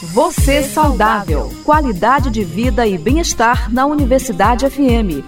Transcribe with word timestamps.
Você 0.00 0.62
saudável. 0.62 1.50
Qualidade 1.64 2.30
de 2.30 2.44
vida 2.44 2.86
e 2.86 2.96
bem-estar 2.96 3.68
na 3.68 3.84
Universidade 3.84 4.64
FM. 4.70 5.26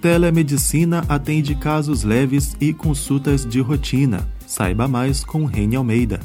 Telemedicina 0.00 1.04
atende 1.08 1.54
casos 1.54 2.02
leves 2.02 2.56
e 2.60 2.74
consultas 2.74 3.46
de 3.46 3.60
rotina. 3.60 4.28
Saiba 4.44 4.88
mais 4.88 5.22
com 5.22 5.44
Reni 5.44 5.76
Almeida. 5.76 6.18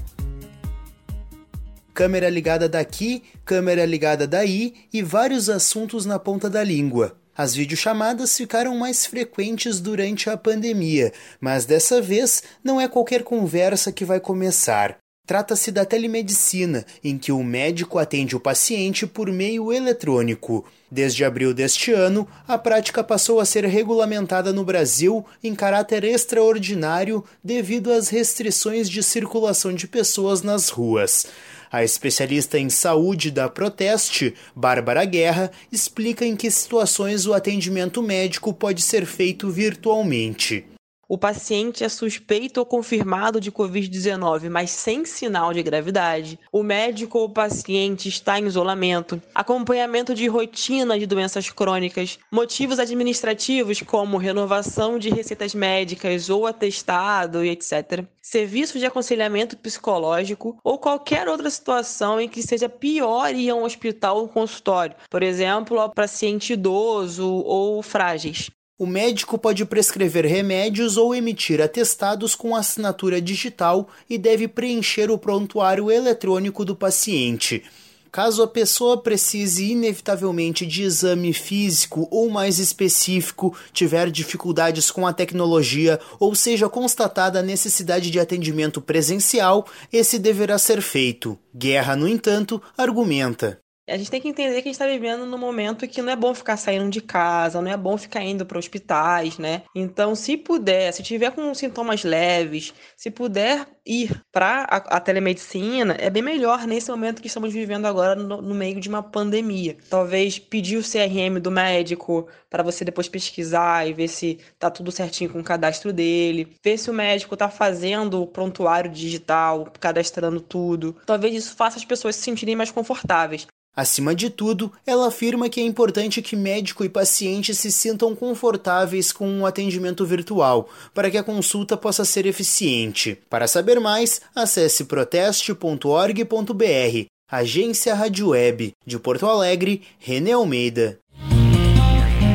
Câmera 1.94 2.32
ligada 2.32 2.68
daqui, 2.68 3.22
câmera 3.46 3.86
ligada 3.86 4.26
daí 4.26 4.74
e 4.92 5.04
vários 5.04 5.50
assuntos 5.50 6.04
na 6.04 6.18
ponta 6.18 6.50
da 6.50 6.64
língua. 6.64 7.16
As 7.38 7.54
videochamadas 7.54 8.36
ficaram 8.36 8.76
mais 8.76 9.06
frequentes 9.06 9.80
durante 9.80 10.32
a 10.32 10.36
pandemia, 10.36 11.14
mas 11.40 11.64
dessa 11.64 12.02
vez 12.02 12.42
não 12.64 12.82
é 12.82 12.88
qualquer 12.88 13.22
conversa 13.22 13.92
que 13.92 14.04
vai 14.04 14.20
começar. 14.20 14.98
Trata-se 15.28 15.74
da 15.74 15.84
telemedicina, 15.84 16.86
em 17.04 17.18
que 17.18 17.34
o 17.34 17.44
médico 17.44 18.00
atende 18.00 18.34
o 18.34 18.40
paciente 18.40 19.06
por 19.06 19.30
meio 19.30 19.74
eletrônico. 19.74 20.64
Desde 20.90 21.26
abril 21.26 21.54
deste 21.54 21.92
ano, 21.92 22.26
a 22.48 22.58
prática 22.58 23.04
passou 23.04 23.42
a 23.42 23.46
ser 23.46 23.66
regulamentada 23.66 24.54
no 24.54 24.64
Brasil 24.64 25.26
em 25.44 25.54
caráter 25.54 26.06
extraordinário 26.06 27.26
devido 27.44 27.92
às 27.92 28.08
restrições 28.08 28.90
de 28.90 29.04
circulação 29.04 29.74
de 29.74 29.86
pessoas 29.86 30.42
nas 30.42 30.70
ruas. 30.70 31.28
A 31.70 31.84
especialista 31.84 32.58
em 32.58 32.70
saúde 32.70 33.30
da 33.30 33.50
Proteste, 33.50 34.34
Bárbara 34.56 35.04
Guerra, 35.04 35.52
explica 35.70 36.26
em 36.26 36.38
que 36.38 36.50
situações 36.50 37.26
o 37.26 37.34
atendimento 37.34 38.02
médico 38.02 38.54
pode 38.54 38.82
ser 38.82 39.06
feito 39.06 39.50
virtualmente 39.50 40.66
o 41.10 41.18
paciente 41.18 41.84
é 41.84 41.90
suspeito 41.90 42.60
ou 42.60 42.66
confirmado 42.66 43.40
de 43.40 43.52
Covid-19, 43.52 44.50
mas 44.50 44.72
sem 44.72 45.06
sinal 45.06 45.54
de 45.54 45.64
gravidade, 45.64 46.40
o 46.52 46.62
médico 46.62 47.20
ou 47.20 47.30
paciente 47.30 48.10
está 48.10 48.40
em 48.40 48.46
isolamento, 48.46 49.22
acompanhamento 49.34 50.14
de 50.14 50.28
rotina 50.28 51.00
de 51.00 51.06
doenças 51.06 51.50
crônicas, 51.50 52.20
motivos 52.32 52.78
administrativos 52.78 53.82
como 53.82 54.18
renovação 54.18 55.00
de 55.00 55.10
receitas 55.10 55.56
médicas 55.56 56.30
ou 56.30 56.46
atestado 56.46 57.44
e 57.44 57.50
etc. 57.50 58.04
Serviço 58.22 58.78
de 58.78 58.86
aconselhamento 58.86 59.56
psicológico 59.56 60.60
ou 60.64 60.78
qualquer 60.78 61.30
outra 61.30 61.50
situação 61.50 62.20
em 62.20 62.28
que 62.28 62.42
seja 62.42 62.68
pior 62.68 63.34
ir 63.34 63.50
a 63.50 63.56
um 63.56 63.64
hospital 63.64 64.18
ou 64.18 64.28
consultório, 64.28 64.96
por 65.10 65.24
exemplo, 65.24 65.80
ao 65.80 65.94
paciente 65.94 66.54
idoso 66.54 67.26
ou 67.26 67.82
frágeis. 67.82 68.50
O 68.80 68.86
médico 68.86 69.40
pode 69.40 69.66
prescrever 69.66 70.24
remédios 70.24 70.98
ou 70.98 71.16
emitir 71.16 71.60
atestados 71.60 72.36
com 72.36 72.56
assinatura 72.56 73.20
digital 73.20 73.90
e 74.08 74.20
deve 74.20 74.48
preencher 74.48 75.10
o 75.10 75.18
prontuário 75.18 75.90
eletrônico 75.90 76.64
do 76.64 76.76
paciente. 76.76 77.64
Caso 78.12 78.44
a 78.44 78.48
pessoa 78.48 79.02
precise 79.02 79.72
inevitavelmente 79.72 80.64
de 80.64 80.84
exame 80.84 81.34
físico 81.34 82.08
ou 82.12 82.30
mais 82.30 82.60
específico, 82.60 83.58
tiver 83.74 84.12
dificuldades 84.12 84.92
com 84.92 85.08
a 85.08 85.14
tecnologia 85.14 86.00
ou 86.20 86.36
seja 86.36 86.70
constatada 86.70 87.40
a 87.40 87.44
necessidade 87.44 88.12
de 88.12 88.20
atendimento 88.20 88.80
presencial, 88.80 89.66
esse 89.92 90.20
deverá 90.20 90.60
ser 90.60 90.84
feito. 90.84 91.36
Guerra, 91.52 91.96
no 91.96 92.08
entanto, 92.08 92.62
argumenta. 92.78 93.60
A 93.90 93.98
gente 93.98 94.12
tem 94.12 94.20
que 94.20 94.28
entender 94.28 94.56
que 94.56 94.68
a 94.68 94.72
gente 94.72 94.72
está 94.72 94.86
vivendo 94.86 95.26
num 95.26 95.38
momento 95.38 95.88
que 95.88 96.02
não 96.02 96.12
é 96.12 96.16
bom 96.16 96.34
ficar 96.34 96.58
saindo 96.58 96.90
de 96.90 97.00
casa, 97.00 97.62
não 97.62 97.72
é 97.72 97.78
bom 97.78 97.98
ficar 97.98 98.22
indo 98.22 98.46
para 98.46 98.60
hospitais, 98.60 99.38
né? 99.38 99.64
Então, 99.74 100.14
se 100.14 100.36
puder, 100.36 100.92
se 100.92 101.02
tiver 101.02 101.32
com 101.32 101.54
sintomas 101.54 102.04
leves, 102.04 102.74
se 102.98 103.10
puder 103.10 103.66
ir 103.86 104.22
para 104.30 104.64
a, 104.70 104.98
a, 104.98 105.00
telemedicina, 105.00 105.96
é 105.98 106.10
bem 106.10 106.22
melhor 106.22 106.68
nesse 106.68 106.92
momento 106.92 107.22
que 107.22 107.28
estamos 107.28 107.54
vivendo 107.54 107.86
agora 107.86 108.14
no, 108.14 108.42
no 108.42 108.54
meio 108.54 108.78
de 108.82 108.90
uma 108.90 109.02
pandemia. 109.02 109.78
Talvez 109.90 110.38
pedir 110.38 110.76
o 110.78 110.84
CRM 110.84 111.40
do 111.40 111.50
médico 111.50 112.28
para 112.50 112.64
você 112.64 112.84
depois 112.84 113.08
pesquisar 113.08 113.88
e 113.88 113.94
ver 113.94 114.10
se 114.10 114.38
tá 114.60 114.70
tudo 114.70 114.92
certinho 114.92 115.30
com 115.30 115.40
o 115.40 115.44
cadastro 115.44 115.94
dele, 115.94 116.58
ver 116.62 116.78
se 116.78 116.90
o 116.90 116.94
médico 116.94 117.36
está 117.36 117.50
fazendo 117.50 118.22
o 118.22 118.28
prontuário 118.28 118.92
digital, 118.92 119.72
cadastrando 119.80 120.42
tudo. 120.42 120.98
Talvez 121.06 121.34
isso 121.34 121.56
faça 121.56 121.78
as 121.78 121.86
pessoas 121.86 122.18
se 122.18 122.24
sentirem 122.24 122.56
mais 122.56 122.72
confortáveis. 122.72 123.48
Acima 123.78 124.16
de 124.16 124.32
tudo, 124.32 124.72
ela 124.88 125.08
afirma 125.08 125.50
que 125.50 125.62
é 125.62 125.64
importante 125.64 126.20
que 126.20 126.36
médico 126.36 126.84
e 126.84 126.90
paciente 126.90 127.54
se 127.54 127.72
sintam 127.72 128.16
confortáveis 128.16 129.12
com 129.12 129.30
um 129.30 129.46
atendimento 129.46 130.04
virtual, 130.04 130.68
para 130.96 131.12
que 131.12 131.18
a 131.18 131.24
consulta 131.24 131.78
possa 131.78 132.04
ser 132.04 132.26
eficiente. 132.26 133.20
Para 133.30 133.48
saber 133.48 133.80
mais, 133.80 134.20
acesse 134.34 134.86
proteste.org.br. 134.86 137.06
Agência 137.30 137.94
Rádio 137.94 138.30
Web, 138.30 138.72
de 138.84 138.98
Porto 138.98 139.28
Alegre, 139.28 139.84
René 140.00 140.32
Almeida. 140.32 140.98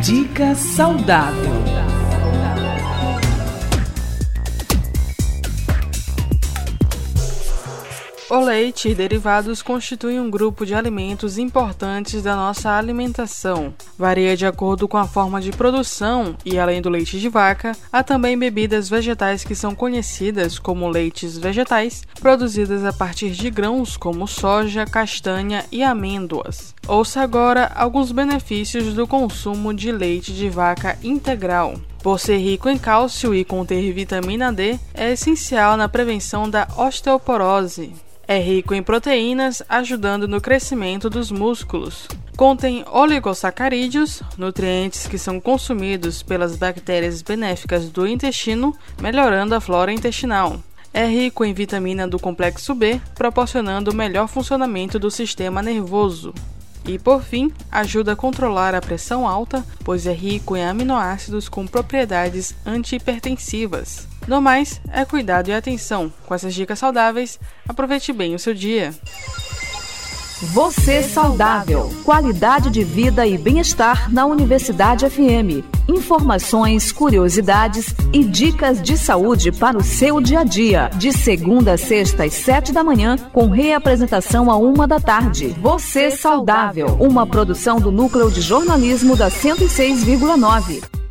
Dica 0.01 0.55
saudável. 0.55 1.52
O 8.35 8.41
leite 8.41 8.89
e 8.89 8.95
derivados 8.95 9.61
constituem 9.61 10.19
um 10.19 10.31
grupo 10.31 10.65
de 10.65 10.75
alimentos 10.75 11.37
importantes 11.37 12.23
da 12.23 12.35
nossa 12.35 12.71
alimentação. 12.71 13.75
Varia 13.99 14.35
de 14.35 14.47
acordo 14.47 14.89
com 14.89 14.97
a 14.97 15.07
forma 15.07 15.39
de 15.39 15.53
produção 15.53 16.35
e, 16.43 16.59
além 16.59 16.81
do 16.81 16.89
leite 16.89 17.21
de 17.21 17.29
vaca, 17.29 17.77
há 17.93 18.03
também 18.03 18.39
bebidas 18.39 18.89
vegetais 18.89 19.45
que 19.45 19.55
são 19.55 19.75
conhecidas 19.75 20.59
como 20.59 20.89
leites 20.89 21.37
vegetais, 21.37 22.05
produzidas 22.23 22.87
a 22.87 22.93
partir 22.95 23.33
de 23.33 23.51
grãos 23.51 23.99
como 23.99 24.27
soja, 24.27 24.87
castanha 24.87 25.67
e 25.71 25.83
amêndoas. 25.83 26.75
Ouça 26.89 27.21
agora 27.21 27.71
alguns 27.75 28.13
benefícios 28.13 28.95
do 28.95 29.07
consumo 29.07 29.75
de 29.75 29.93
leite 29.93 30.33
de 30.33 30.49
vaca 30.49 30.99
integral. 31.03 31.75
Por 32.03 32.19
ser 32.19 32.39
rico 32.39 32.71
em 32.71 32.79
cálcio 32.79 33.35
e 33.35 33.45
conter 33.45 33.93
vitamina 33.93 34.51
D, 34.51 34.79
é 34.95 35.13
essencial 35.13 35.77
na 35.77 35.87
prevenção 35.87 36.49
da 36.49 36.67
osteoporose. 36.79 37.93
É 38.33 38.39
rico 38.39 38.73
em 38.73 38.83
proteínas, 38.83 39.63
ajudando 39.69 40.27
no 40.27 40.41
crescimento 40.41 41.11
dos 41.11 41.31
músculos. 41.31 42.09
Contém 42.35 42.83
oligosacarídeos, 42.91 44.23
nutrientes 44.39 45.07
que 45.07 45.19
são 45.19 45.39
consumidos 45.39 46.23
pelas 46.23 46.57
bactérias 46.57 47.21
benéficas 47.21 47.91
do 47.91 48.07
intestino, 48.07 48.75
melhorando 49.03 49.55
a 49.55 49.61
flora 49.61 49.93
intestinal. 49.93 50.59
É 50.95 51.05
rico 51.05 51.45
em 51.45 51.53
vitamina 51.53 52.09
do 52.09 52.19
complexo 52.19 52.75
B, 52.75 52.99
proporcionando 53.15 53.91
o 53.91 53.95
melhor 53.95 54.27
funcionamento 54.29 54.99
do 54.99 55.11
sistema 55.11 55.61
nervoso. 55.61 56.33
E 56.87 56.99
por 56.99 57.23
fim, 57.23 57.53
ajuda 57.71 58.13
a 58.13 58.17
controlar 58.17 58.75
a 58.75 58.81
pressão 58.81 59.29
alta, 59.29 59.63
pois 59.85 60.07
é 60.07 60.13
rico 60.15 60.57
em 60.57 60.65
aminoácidos 60.65 61.51
com 61.51 61.67
propriedades 61.67 62.55
antihipertensivas. 62.65 64.11
No 64.27 64.41
mais, 64.41 64.81
é 64.93 65.05
cuidado 65.05 65.49
e 65.49 65.53
atenção. 65.53 66.13
Com 66.27 66.35
essas 66.35 66.55
dicas 66.55 66.79
saudáveis, 66.79 67.39
aproveite 67.69 68.13
bem 68.13 68.35
o 68.35 68.39
seu 68.39 68.55
dia. 68.55 68.95
Você 70.51 71.05
saudável. 71.05 71.89
Qualidade 72.05 72.69
de 72.69 72.83
vida 72.83 73.25
e 73.25 73.39
bem-estar 73.39 74.13
na 74.13 74.27
Universidade 74.27 75.09
FM. 75.09 75.63
Informações, 75.89 76.91
curiosidades 76.91 77.95
e 78.13 78.25
dicas 78.25 78.83
de 78.83 78.97
saúde 78.99 79.53
para 79.53 79.79
o 79.79 79.85
seu 79.85 80.21
dia 80.21 80.41
a 80.41 80.45
dia. 80.45 80.91
De 80.97 81.13
segunda 81.13 81.75
a 81.75 81.79
sexta 81.79 82.25
às 82.25 82.35
sete 82.35 82.73
da 82.73 82.83
manhã, 82.83 83.17
com 83.33 83.51
reapresentação 83.51 84.51
a 84.51 84.57
uma 84.57 84.87
da 84.87 84.99
tarde. 84.99 85.55
Você 85.61 86.11
saudável. 86.11 86.97
Uma 86.99 87.25
produção 87.25 87.81
do 87.81 87.93
Núcleo 87.93 88.29
de 88.29 88.41
Jornalismo 88.41 89.15
da 89.15 89.31
106,9. 89.31 91.02